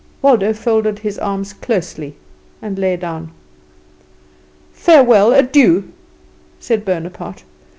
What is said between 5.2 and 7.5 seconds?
adieu!" said Bonaparte.